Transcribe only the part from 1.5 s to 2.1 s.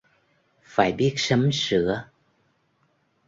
sửa